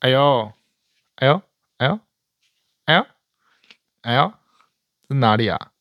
[0.00, 0.52] 哎呦，
[1.16, 1.42] 哎呦，
[1.78, 2.00] 哎呦，
[2.84, 3.06] 哎呦，
[4.02, 4.32] 哎呦，
[5.08, 5.72] 这哪里啊？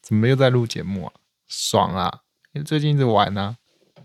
[0.00, 1.12] 怎么又在录节目啊？
[1.48, 2.22] 爽啊！
[2.52, 3.56] 因为最近一直玩呢、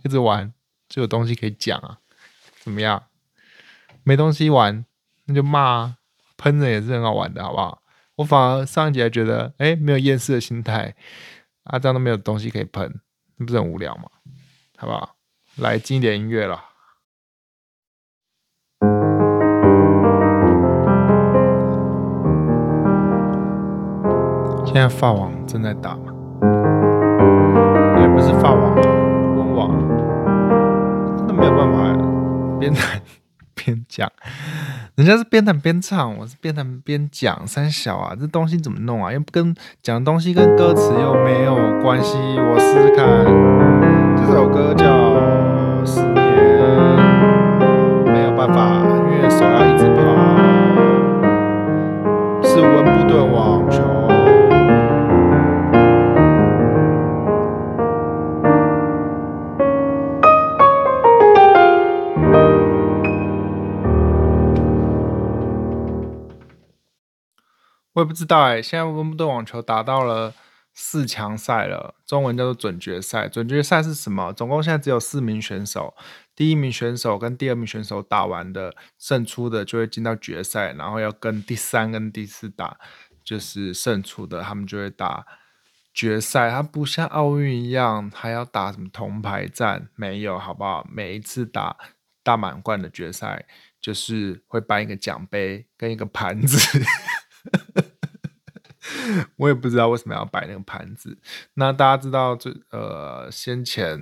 [0.04, 0.52] 一直玩
[0.90, 2.00] 就有东西可以讲啊。
[2.60, 3.04] 怎么样？
[4.04, 4.84] 没东西玩
[5.26, 5.98] 那就骂啊，
[6.36, 7.84] 喷人也是很好玩的，好不好？
[8.16, 10.96] 我反而上一集还觉得，哎，没有厌世的心态
[11.66, 13.00] 啊，这样都没有东西可以喷，
[13.36, 14.10] 那不是很无聊吗？
[14.76, 15.16] 好不好？
[15.58, 16.64] 来进一点音乐了。
[24.80, 26.14] 现在法网正在打嘛，
[28.00, 28.76] 也不是法网，
[29.36, 29.72] 温网，
[31.18, 31.80] 真的没有办法
[32.60, 33.02] 边弹
[33.58, 34.08] 边讲，
[34.94, 39.12] 人家是边弹边唱，我是边弹边讲，三小啊，这东西怎么弄啊？
[39.12, 43.26] 又不跟讲东西跟歌词又没有关系，我试试看，
[44.16, 44.86] 这首歌叫
[45.88, 46.14] 《思念》，
[48.06, 50.02] 没有办法，因为手要一直跑，
[52.44, 53.67] 是温布顿网
[67.98, 70.32] 我也不知道哎、现在温布顿网球打到了
[70.72, 73.28] 四强赛了，中文叫做准决赛。
[73.28, 74.32] 准决赛是什么？
[74.34, 75.96] 总共现在只有四名选手，
[76.36, 82.78] 第一名选手跟第二名选手打完的，胜出的就会进到决赛，然后要跟第三跟第四打，
[83.24, 85.26] 就是胜出的，他们就会打
[85.92, 86.52] 决赛。
[86.52, 90.88] 它不像奥运一样还要打什么铜牌战，没有，好不好？
[90.88, 91.76] 每一次打
[92.22, 93.48] 大满贯的决赛，
[93.82, 96.80] 就是会颁一个奖杯跟一个盘子。
[99.36, 101.18] 我也不知道为什么要摆那个盘子。
[101.54, 104.00] 那大家知道这呃，先前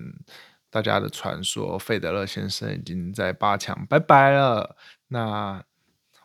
[0.69, 4.75] 大家的传说，费德勒先生已经在八强拜拜了。
[5.07, 5.63] 那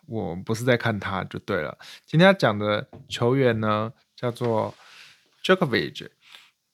[0.06, 1.78] 我不是在看他就对了。
[2.04, 4.74] 今天要讲的球员呢，叫做
[5.44, 6.08] Jokovic，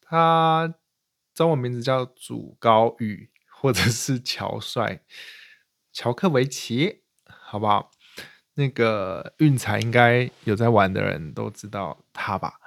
[0.01, 0.75] 他
[1.35, 5.03] 中文名字叫祖高域，或者是乔帅，
[5.93, 7.91] 乔克维奇，好不好？
[8.59, 12.59] 那个运彩应该有在玩的人都知道它吧？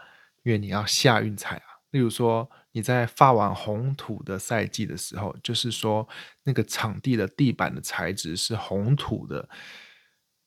[0.44, 1.63] 因为你要下运彩啊。
[1.89, 6.07] 例如说你在发完红土的赛季的时候，就是说
[6.44, 9.50] 那个场地的地板的材质是红土的，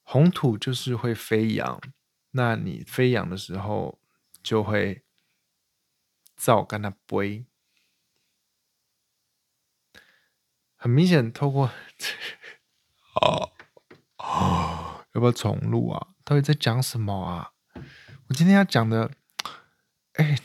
[0.05, 1.81] 红土就是会飞扬。
[2.31, 3.99] 那你飞扬的时候
[4.43, 5.03] 就会
[6.37, 7.45] 照跟它飞。
[10.77, 11.71] 很明显，透过哦
[13.21, 13.52] 哦，
[15.15, 16.09] 要不要重录啊？
[16.25, 17.51] 到底在讲什么啊？
[18.29, 19.11] 我今天要讲的，
[20.15, 20.39] 哎，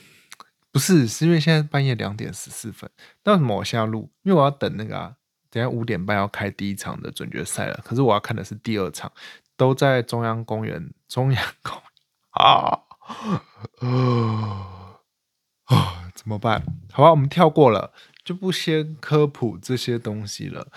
[0.72, 2.90] 不是，是因为现在半夜两点十四分。
[3.24, 4.12] 那为什么我现在录？
[4.24, 5.16] 因为我要等那个、啊，
[5.50, 7.80] 等下五点半要开第一场的准决赛了。
[7.84, 9.12] 可是我要看的是第二场，
[9.56, 10.94] 都在中央公园。
[11.08, 11.84] 中央公园
[12.32, 12.82] 啊
[13.80, 13.88] 啊
[15.66, 16.12] 啊！
[16.14, 16.62] 怎么办？
[16.92, 17.94] 好吧，我们跳过了，
[18.26, 20.68] 就不先科普这些东西了。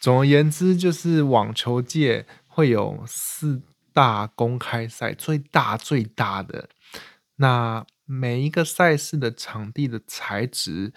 [0.00, 3.60] 总而言之，就是网球界会有四
[3.92, 6.68] 大公开赛，最大最大的。
[7.36, 10.92] 那每一个赛事的场地的材质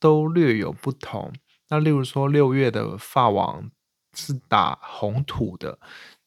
[0.00, 1.30] 都略有不同。
[1.68, 3.70] 那例如说，六月的法网
[4.14, 5.78] 是打红土的，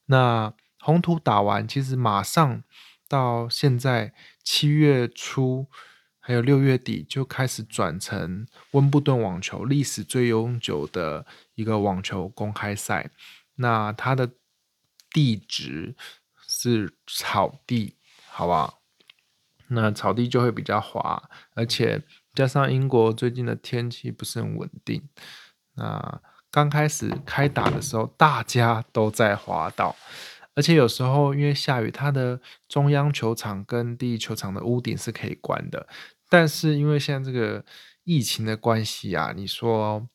[0.05, 2.61] 那红土打完，其实马上
[3.07, 4.13] 到现在
[4.43, 5.65] 七月初。
[6.27, 11.23] 还有六月底就开始转成温布顿网球历史最悠久的
[11.53, 13.11] 一个网球公开赛。
[13.57, 14.31] 那它的
[15.15, 15.95] 地质
[16.45, 17.95] 是草地，
[18.27, 18.81] 好不好？
[19.69, 22.03] 那草地就会比较滑，而且
[22.33, 25.07] 加上英国最近的天气不是很稳定。
[25.75, 26.21] 那
[26.51, 29.95] 刚开始开打的时候，大家都在滑倒。
[30.53, 35.87] 而且有时候因为下雨，它的中央球场跟第一球场的屋顶是可以关的。
[36.27, 37.63] 但是因为现在这个
[38.03, 40.09] 疫情的关系啊，你说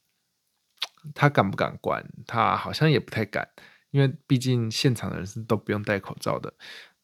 [1.15, 2.07] 他敢不敢关？
[2.27, 3.49] 他好像也不太敢，
[3.91, 6.53] 因为毕竟现场的人是都不用戴口罩的。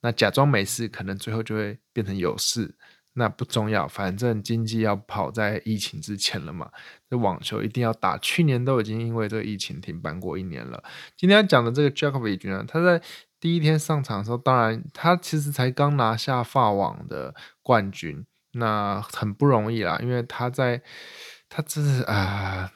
[0.00, 2.76] 那假装没事，可能最后就会变成有事。
[3.18, 6.70] 那不重要，反正经济要跑在疫情之前了嘛。
[7.08, 10.84] 这网球一定要打，去年都已经因为这个疫情停办过一年了。
[11.16, 13.00] 今天要讲的这个 j a c k o v i c 呢，他在
[13.40, 18.26] 第一天上场的时候，当然他其实才刚拿下法网的冠军。
[18.52, 20.82] 那很不容易啦，因为他在，
[21.48, 22.70] 他这是啊，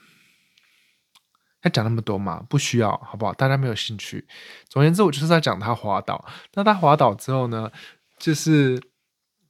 [1.62, 3.32] 要讲那么多吗，不需要，好不好？
[3.34, 4.26] 大家没有兴趣。
[4.68, 6.24] 总而言之，我就是在讲他滑倒。
[6.54, 7.70] 那他滑倒之后呢，
[8.18, 8.80] 就是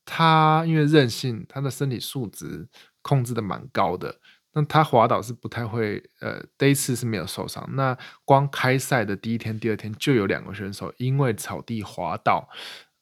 [0.04, 2.68] 他因为任性，他的身体素质
[3.02, 4.20] 控制的蛮高的。
[4.52, 7.64] 那他滑倒是不太会，呃，第一次是没有受伤。
[7.74, 12.48] 那光开赛的第一天、第二天就有两个选手因为草地滑倒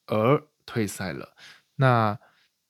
[0.05, 1.33] 而退赛了。
[1.77, 2.15] 那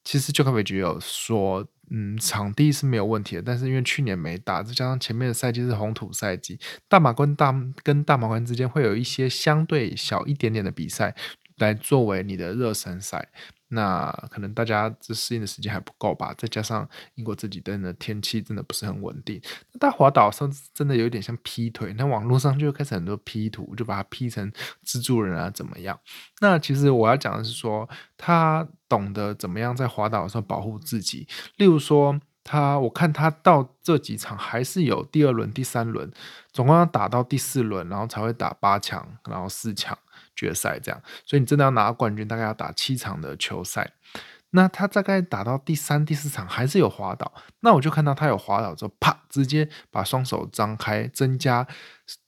[0.05, 7.53] 其实就 o k 有说，嗯，场地是没有问题的，但是因为去年没打，再加上前面的赛季是红土赛季，大马关大
[7.83, 11.15] 跟大马关之间会有一些相对小一点点的比赛
[11.57, 13.29] 来作为你的热身赛。
[13.69, 19.39] 那可能大家这适应的时间还不够吧，再加上英国这几天的天气真的不是很稳定。
[19.71, 24.51] 那大滑倒上真的有点像劈腿，那网络上就开始很多 P 图，就把它 P 成
[24.83, 25.99] 蜘蛛人啊怎么样？
[26.41, 27.87] 那其实我要讲的是说，
[28.17, 31.27] 他懂得怎么样在滑倒的时候保护自己。
[31.57, 36.11] 例如说，他我看他到这几场还是有第二轮、第三轮，
[36.51, 39.95] 总共要打到第四轮，然后才会打八强，然后四强。
[40.39, 43.91] 决赛这样，所以你真的要拿冠军，大概要打七场的球赛。
[44.51, 51.67] 那他大概打到第三、第四场还是有滑倒，那我就看到他有滑倒之后，啪，直接把双手张开，增加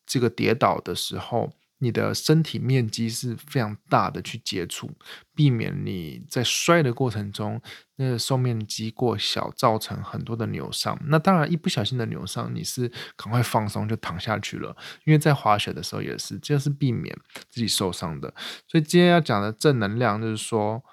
[0.06, 1.54] 这个跌倒的时候。
[1.84, 4.92] 你的身体面积是非常大的，去接触，
[5.34, 7.60] 避免你在摔的过程中，
[7.96, 10.96] 那个受面积过小，造成很多的扭伤。
[11.08, 12.88] 那当然，一不小心的扭伤，你是
[13.18, 14.78] 赶快放松就躺下去了。
[15.06, 17.18] 因为在滑雪的时候也是，这是避免
[17.50, 18.32] 自己受伤的。
[18.68, 20.84] 所以今天要讲的正能量就是说，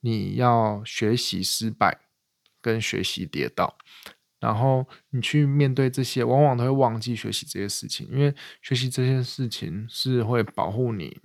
[0.00, 2.00] 你要学习失败，
[2.60, 3.78] 跟学习跌倒。
[4.44, 11.18] 然后你去面对这些，往往都会忘记学习这些事情，因为学习这些事情是会保护你，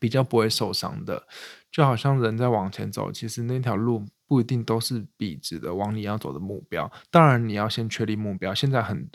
[0.00, 1.28] 比较不会受伤的。
[1.70, 6.90] 就好像人在往前走，其实那条路不一定都是笔直的，往你要走的目标。
[7.12, 8.52] 当然你要先确立目标。
[8.52, 9.08] 现在很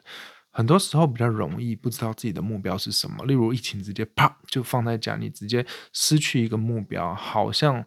[0.49, 7.85] 很多时候比较容易不知道自己的目标是什么，例如疫情直接啪就放在家，你直接失去一个目标，好像。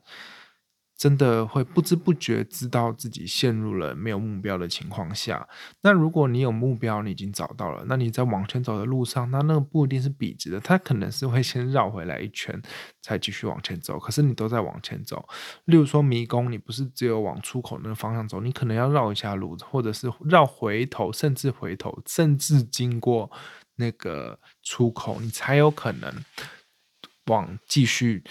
[1.00, 5.48] 真的会不知不觉知道自己陷入了没有目标的情况下。
[5.80, 12.60] 那如果你有目标，你已经找到了，那你在往前走的路上，那那个不一定是笔直的，它可能是会先绕回来一圈，
[13.00, 13.98] 才继续往前走。
[13.98, 15.26] 可是你都在往前走。
[15.64, 23.32] 例如说迷宫，你不是只有往出口那个方向走，你可能要绕一下路，或者是绕回头，甚至回头，甚至经过
[23.76, 26.12] 那个出口，你才有可能
[27.28, 28.22] 往继续。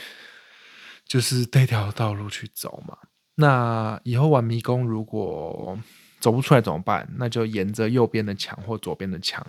[1.09, 2.95] 就是这条道路去走嘛。
[3.35, 5.77] 那以后玩迷宫，如果
[6.19, 7.09] 走不出来怎么办？
[7.17, 9.45] 那就沿着右边的墙或左边的墙，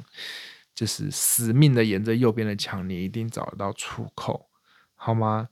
[0.75, 4.49] 就是死命的沿着右边的墙，你一定找得到出口，
[4.95, 5.51] 好吗？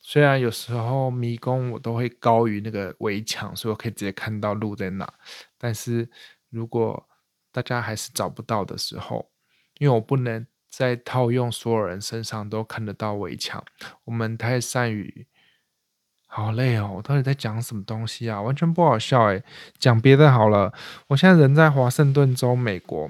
[0.00, 5.10] 虽然有时候迷宫我都会高于那个围墙，所以我可以直接看到路在哪。
[5.56, 6.08] 但是
[6.50, 7.08] 如果
[7.50, 9.30] 大家还是找不到的时候，
[9.78, 13.64] 因为我不能在套用所有人身上都看得到围墙，
[14.04, 15.26] 我们太善于。
[16.28, 16.90] 好累哦！
[16.96, 18.40] 我到底在讲什么东西啊？
[18.42, 19.42] 完全不好笑诶，
[19.78, 20.72] 讲别的好了。
[21.06, 23.08] 我现在人在华盛顿州，美国。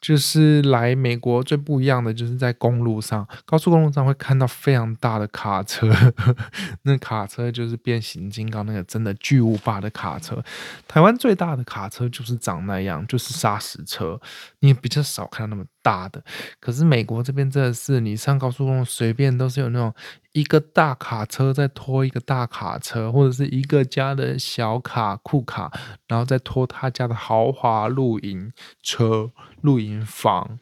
[0.00, 5.88] 就是来美国最不一样的，就是在公路上，高速公路上会看到非常大的卡车。
[6.82, 10.42] 那卡车就是变形金刚那个真的巨无霸的卡车。
[10.88, 14.18] 台湾最大的卡车就是长那样，就是砂石车。
[14.60, 16.22] 你也比较少看到那么大的。
[16.58, 19.94] 可是美国这边真的是，你上高速公路随便都是有那种
[20.32, 25.70] 一个大卡车在拖一个大卡车，或者是一个家的小卡库卡，
[26.08, 28.50] 然后再拖他家的豪华露营
[28.82, 29.30] 车。
[29.62, 30.58] 露营房，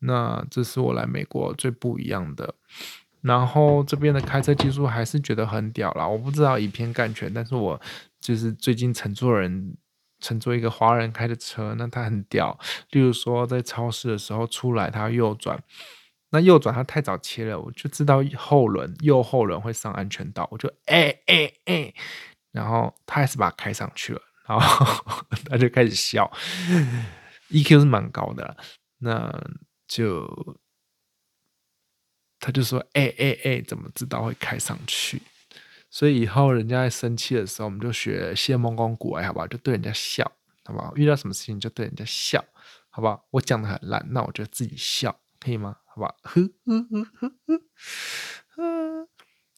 [0.00, 2.54] 那这是我来美国最不一样的。
[3.22, 6.08] 然后这边的开车技术还是觉得很屌啦。
[6.08, 7.78] 我不知道以偏概全，但是我
[8.18, 9.76] 就是最近乘坐人
[10.20, 12.58] 乘坐一个华人开的车，那他很屌。
[12.92, 15.62] 例如说在超市的时候出来，他右转，
[16.30, 21.92] 那右转他太早切了，我就知道后轮右后轮会上安全岛，我就哎哎哎，
[22.52, 25.04] 然后他还是把它开上去了，然后
[25.44, 26.30] 他就开始笑。
[27.50, 28.56] EQ 是蛮高的，
[28.98, 29.32] 那
[29.86, 30.58] 就
[32.38, 35.20] 他就说：“哎哎哎，怎么知道会开上去？”
[35.90, 39.46] 所以以后人家在生气的时候，我们就学谢孟光古哀，好不好？
[39.46, 40.24] 就对人家笑，
[40.64, 40.94] 好不好？
[40.94, 42.44] 遇到什么事情就对人家笑，
[42.88, 43.26] 好不好？
[43.32, 45.76] 我讲的很烂，那我就自己笑，可以吗？
[45.86, 46.16] 好不好？
[46.22, 47.32] 呵呵呵呵
[48.56, 49.08] 呵。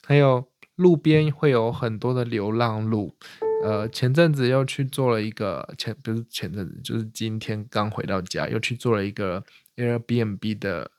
[0.05, 3.15] 还有路边会有很多的流浪鹿。
[3.63, 9.43] 呃，前阵子又去做了一个前不是前阵子，就是今天刚回到家，又去做了一个
[9.77, 10.91] Airbnb 的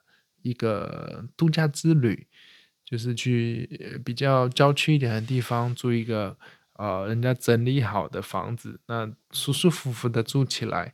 [0.41, 2.27] 一个度假之旅，
[2.86, 6.38] 就是去比较郊区一点的地方住一个
[6.77, 10.93] 呃人家整理好的房子，那舒舒服服的住起来。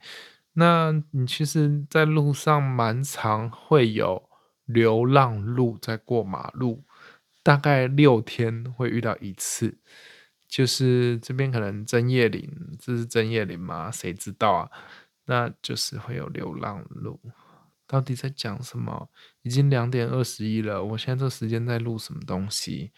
[0.53, 4.27] 那你其实，在路上蛮常会有
[4.65, 6.83] 流浪鹿在过马路，
[7.43, 9.77] 大概六天会遇到一次。
[10.49, 13.91] 就是这边可能针叶林，这是针叶林吗？
[13.91, 14.69] 谁知道啊？
[15.25, 17.19] 那就是会有流浪路。
[17.85, 19.09] 到底在讲什么？
[19.43, 22.91] 已经两点二十一了，我现在这时间在录什么东西？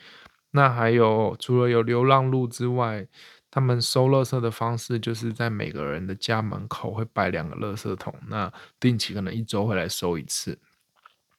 [0.51, 3.08] 那还有除了有流浪路之外，
[3.50, 10.58] 他们收垃圾的方式就是在每个人的家门口会摆两个垃圾桶，那定期可能一周会来收一次。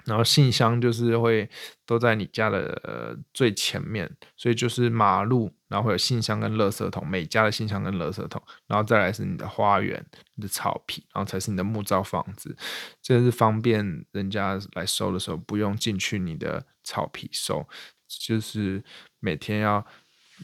[0.05, 1.49] 然后信箱就是会
[1.87, 10.05] 都在你家的最前面，所以就是马路，然后会有信箱跟垃圾桶，每家的信箱跟垃圾桶，然后再来是你的花园、
[10.35, 12.57] 你的草皮，然后才是你的木造房子，
[13.01, 17.67] 这是方便人家来收的时候不用进去你的草皮收，
[18.09, 18.83] 就是
[19.21, 19.85] 每天要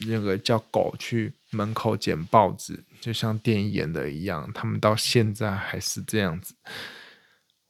[0.06, 6.54] 那个叫狗去门口捡报纸，就像电影演的一样，他们到现在还是这样子。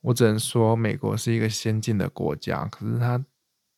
[0.00, 3.24] 我只能说，美国是一个先进的国家，可是它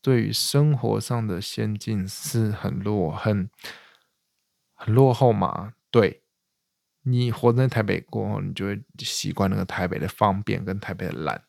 [0.02, 3.48] 对于生活上的先进是很落、很
[4.74, 5.72] 很落后嘛？
[5.90, 6.22] 对，
[7.02, 11.42] 你活在台北过后，你就会习惯那个台北的方便跟台北的懒，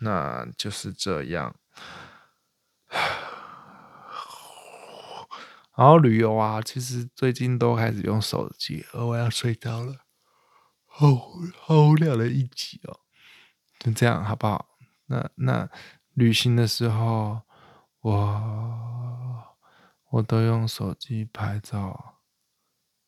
[0.00, 1.54] 那就是这样。
[5.76, 9.94] 然后旅游啊，其实最近都开始用手机，而我要睡着了，
[10.86, 11.08] 好
[11.58, 13.00] 好无聊的一集哦。
[13.78, 14.76] 就这样好不好？
[15.06, 15.70] 那那
[16.14, 17.42] 旅行的时候，
[18.00, 19.56] 我
[20.10, 22.20] 我都用手机拍照，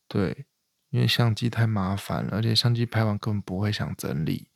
[0.06, 0.46] 对，
[0.90, 4.50] 因为相机太麻烦了，而且相机拍完根本不会想整理，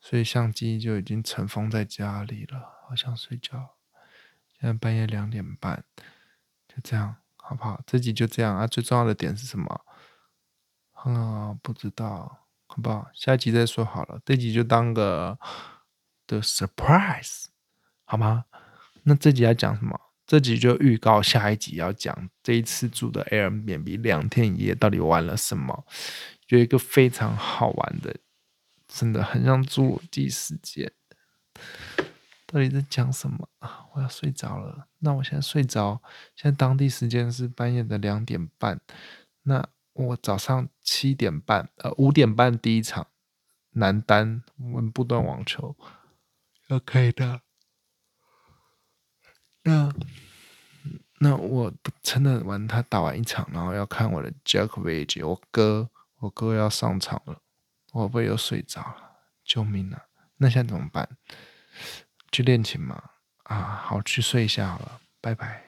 [0.00, 2.84] 所以相机就已经尘封在家里了。
[2.88, 3.76] 好想睡觉，
[4.58, 5.84] 现在半夜两点半，
[6.68, 7.82] 就这样好不好？
[7.86, 8.66] 这集就这样啊。
[8.66, 9.84] 最重要的点是什么？
[10.92, 12.47] 啊，不知道。
[12.68, 13.10] 好不好？
[13.14, 14.20] 下一集再说好了。
[14.24, 15.36] 这集就当个
[16.26, 17.46] 的 surprise，
[18.04, 18.44] 好吗？
[19.04, 19.98] 那这集要讲什么？
[20.26, 25.86] 这集就预告下一集要讲这一次住的 Airbnb 两天一夜到底玩了什么？
[26.48, 28.14] 有一个非常好玩的，
[28.86, 30.92] 真的很像侏罗纪世界。
[32.46, 33.86] 到底在讲什么啊？
[33.94, 34.86] 我要睡着了。
[34.98, 36.02] 那我现在睡着，
[36.36, 38.78] 现在当地时间是半夜的两点半。
[39.44, 39.66] 那。
[40.06, 43.08] 我早上七点半，呃，五点半第一场
[43.70, 45.76] 男单温布顿网球
[46.68, 47.42] ，OK 的。
[49.64, 49.92] 那
[51.18, 55.90] 那我真的玩他打完一场，然后要看我的 Jack v a 我哥，
[56.20, 57.42] 我哥要上场了，
[57.92, 60.04] 我不会又睡着了，救命啊！
[60.36, 61.08] 那现在怎么办？
[62.30, 63.02] 去练琴吗？
[63.42, 65.67] 啊，好，去睡一下好了，拜拜。